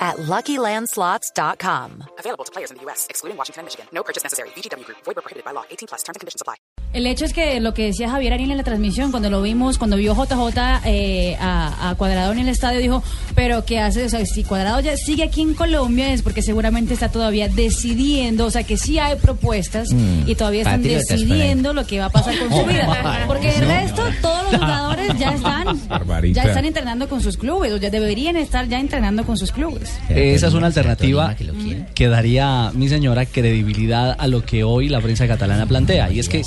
[0.00, 2.04] at LuckyLandSlots.com.
[2.18, 3.86] Available to players in the U.S., excluding Washington and Michigan.
[3.92, 4.48] No purchase necessary.
[4.56, 4.98] VGW Group.
[5.04, 5.64] Void where prohibited by law.
[5.70, 6.02] 18 plus.
[6.02, 6.54] Terms and conditions apply.
[6.92, 9.78] El hecho es que lo que decía Javier Ariel en la transmisión, cuando lo vimos,
[9.78, 13.00] cuando vio JJ eh, a, a Cuadrado en el estadio, dijo,
[13.36, 14.04] pero ¿qué hace?
[14.06, 18.46] O sea, si Cuadrado ya sigue aquí en Colombia es porque seguramente está todavía decidiendo,
[18.46, 22.36] o sea, que sí hay propuestas y todavía están decidiendo lo que va a pasar
[22.40, 23.24] con su vida.
[23.28, 26.42] Porque el resto, todos los jugadores ya están, Barbarita.
[26.42, 29.90] ya están entrenando con sus clubes, o ya deberían estar ya entrenando con sus clubes.
[30.08, 31.86] Esa es una alternativa que lo quiere.
[31.94, 36.10] que daría, mi señora, credibilidad a lo que hoy la prensa catalana plantea.
[36.10, 36.42] Y es que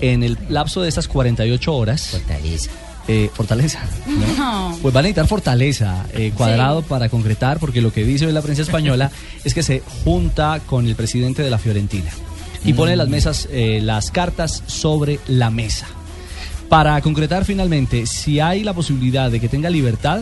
[0.00, 2.70] en el lapso de estas 48 horas, Fortaleza.
[3.08, 4.26] eh, fortaleza, ¿no?
[4.38, 4.78] No.
[4.82, 8.42] Pues van a necesitar fortaleza, eh, cuadrado para concretar, porque lo que dice hoy la
[8.42, 9.10] prensa española
[9.44, 12.10] es que se junta con el presidente de la Fiorentina
[12.64, 15.86] y pone las mesas, eh, las cartas sobre la mesa.
[16.68, 20.20] Para concretar finalmente, si hay la posibilidad de que tenga libertad,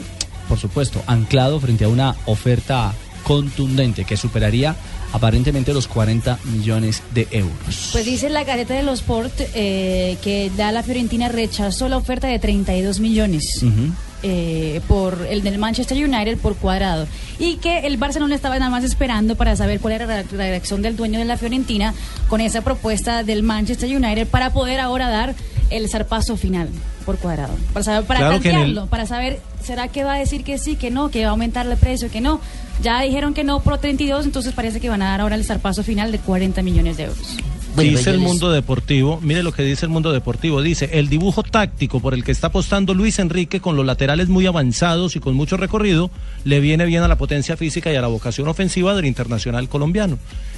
[0.48, 2.94] por supuesto, anclado frente a una oferta
[3.24, 4.76] contundente que superaría
[5.12, 7.88] aparentemente los 40 millones de euros.
[7.90, 12.28] Pues dice la Gaceta de los Sport eh, que da la Fiorentina rechazó la oferta
[12.28, 13.62] de 32 millones.
[13.62, 13.92] Ujú.
[14.22, 17.06] eh, por el del Manchester United por cuadrado
[17.38, 20.96] y que el Barcelona estaba nada más esperando para saber cuál era la reacción del
[20.96, 21.92] dueño de la Fiorentina
[22.28, 25.34] con esa propuesta del Manchester United para poder ahora dar
[25.70, 26.68] el zarpazo final
[27.04, 27.54] por cuadrado.
[27.72, 30.90] Para saber para Claro el- para saber será que va a decir que sí que
[30.90, 32.40] no que va a aumentar el precio que no
[32.82, 35.82] ya dijeron que no por 32 entonces parece que van a dar ahora el zarpazo
[35.82, 37.36] final de 40 millones de euros.
[37.74, 41.42] Bueno, dice el mundo deportivo, mire lo que dice el mundo deportivo, dice, el dibujo
[41.42, 45.34] táctico por el que está apostando Luis Enrique con los laterales muy avanzados y con
[45.34, 46.10] mucho recorrido,
[46.44, 50.16] le viene bien a la potencia física y a la vocación ofensiva del internacional colombiano.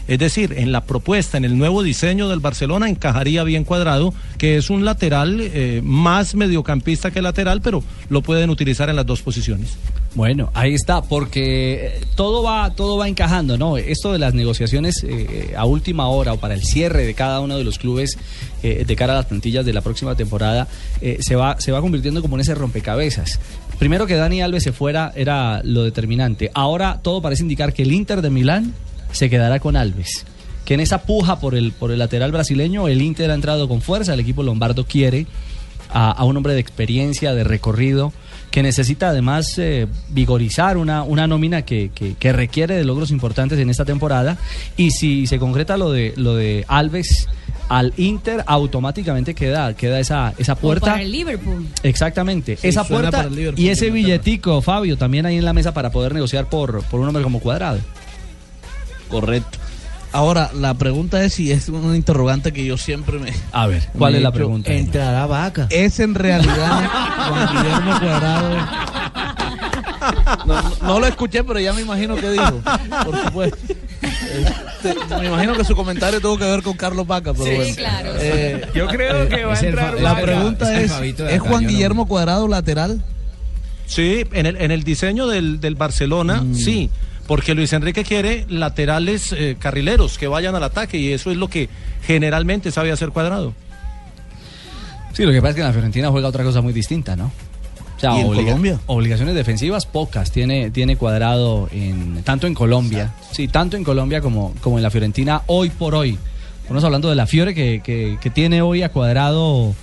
[0.09, 4.57] Es decir, en la propuesta, en el nuevo diseño del Barcelona encajaría bien cuadrado, que
[4.57, 9.21] es un lateral eh, más mediocampista que lateral, pero lo pueden utilizar en las dos
[9.21, 9.77] posiciones.
[10.15, 13.77] Bueno, ahí está, porque eh, todo va, todo va encajando, ¿no?
[13.77, 17.59] Esto de las negociaciones eh, a última hora o para el cierre de cada uno
[17.59, 18.19] de los clubes
[18.61, 20.67] de cara a las plantillas de la próxima temporada
[21.21, 23.39] se va, se va convirtiendo como en ese rompecabezas.
[23.79, 26.51] Primero que Dani Alves se fuera era lo determinante.
[26.55, 28.75] Ahora todo parece indicar que el Inter de Milán
[29.13, 30.25] se quedará con Alves.
[30.65, 33.81] Que en esa puja por el, por el lateral brasileño, el Inter ha entrado con
[33.81, 35.27] fuerza, el equipo lombardo quiere
[35.91, 38.13] a, a un hombre de experiencia, de recorrido,
[38.51, 43.59] que necesita además eh, vigorizar una, una nómina que, que- que requiere de logros importantes
[43.59, 44.37] en esta temporada.
[44.77, 47.27] Y si se concreta lo de, lo de Alves
[47.71, 50.87] al Inter, automáticamente queda, queda esa, esa O puerta.
[50.93, 55.25] para el Liverpool Exactamente, Sí, esa puerta para el Liverpool, y ese billetico, Fabio, también
[55.27, 57.79] ahí en la mesa para poder negociar por, por un hombre como cuadrado.
[59.09, 59.59] Correcto.
[60.11, 63.31] Ahora, la pregunta es si es una interrogante que yo siempre me...
[63.53, 64.73] A ver, ¿cuál es la pregunta?
[64.73, 65.67] Entrará vaca.
[65.71, 66.89] ¿Es en realidad
[67.29, 68.57] Juan Guillermo Cuadrado?
[70.47, 72.61] No, no- no lo escuché, pero ya me imagino que dijo.
[73.05, 73.59] Por supuesto.
[74.01, 77.75] Este, me imagino que su comentario tuvo que ver con Carlos Vaca, pero Sí, bueno.
[77.77, 78.11] claro.
[78.19, 81.49] Eh, Yo creo que va a entrar la pregunta es es, Fabito de ¿es acá,
[81.51, 83.03] Juan Guillermo Cuadrado lateral?
[83.87, 86.91] Sí, en el, en el diseño del, del Barcelona, sí,
[87.29, 91.47] porque Luis Enrique quiere laterales eh, carrileros que vayan al ataque y eso es lo
[91.49, 91.69] que
[92.03, 93.55] generalmente sabe hacer cuadrado.
[95.13, 97.27] Sí, lo que pasa es que en la Fiorentina juega otra cosa muy distinta, ¿no?
[97.97, 98.81] O sea, ¿Y en obliga- Colombia?
[98.87, 104.55] Obligaciones defensivas pocas tiene, tiene cuadrado en, tanto en Colombia, sí, tanto en Colombia como,
[104.61, 106.17] como en la Fiorentina hoy por hoy.
[106.63, 109.75] Estamos hablando de la Fiore que, que- que tiene hoy a cuadrado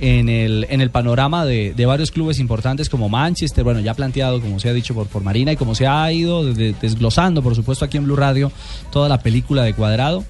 [0.00, 4.40] en el, en el panorama de, de varios clubes importantes como Manchester, bueno, ya planteado,
[4.40, 7.54] como se ha dicho por, por Marina, y como se ha ido de- desglosando, por
[7.54, 8.52] supuesto, aquí en Blue Radio,
[8.92, 10.24] toda la película de cuadrado.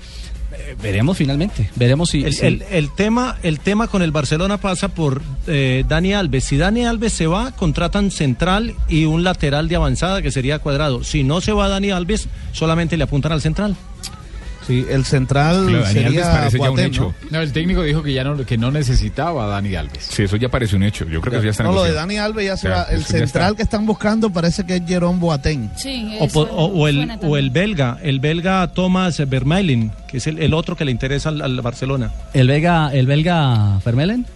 [0.50, 2.24] Eh, veremos finalmente, veremos si...
[2.24, 6.44] El, si- el- el tema, el tema con el Barcelona pasa por eh, Dani Alves.
[6.44, 11.04] Si Dani Alves se va, contratan central y un lateral de avanzada que sería cuadrado.
[11.04, 13.76] Si no se va Dani Alves, solamente le apuntan al central.
[14.68, 17.14] Sí, el central Claro, Dani Alves sería un hecho.
[17.22, 17.38] ¿no?
[17.38, 20.04] No, el técnico dijo que ya no, que no necesitaba a Dani Alves.
[20.10, 21.06] Sí, eso ya parece un hecho.
[21.06, 21.92] Yo creo que eso ya está No, lo de.
[21.94, 22.68] Dani Alves ya se.
[22.94, 23.22] El central
[23.52, 23.54] está.
[23.56, 25.70] que están buscando parece que es Jerón Boateng.
[25.74, 30.38] Sí, O, o- o el, o el belga, el belga Thomas Vermaelen, que es el,
[30.38, 32.10] el otro que le interesa al, al Barcelona.
[32.34, 34.26] ¿El belga, el belga Vermeulen?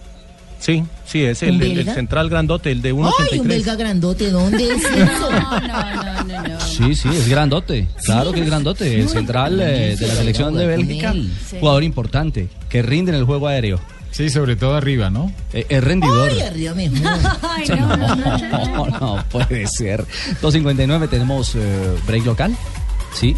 [0.63, 1.93] Sí, sí, es ¿Un el, el- el belga?
[1.93, 3.43] central grandote, el de ¡Ay, un 1.83.
[3.47, 4.29] belga grandote!
[4.31, 5.29] ¿Dónde es eso?
[5.29, 6.59] No, no, no, no, no.
[6.61, 7.87] Sí, sí, es grandote.
[8.05, 9.01] Claro que es grandote.
[9.01, 11.57] El central eh, de la selección de Bélgica, Sí.
[11.59, 13.81] jugador importante, que rinde en el juego aéreo.
[14.11, 15.33] Sí, sobre todo arriba, ¿no?
[15.53, 16.29] Eh, es rendidor.
[16.31, 16.73] ¡Ay, arriba!
[17.41, 18.87] Ay, no, no, no.
[18.87, 20.05] No, no puede ser.
[20.41, 22.55] 259, tenemos eh, break local.
[23.13, 23.35] Sí.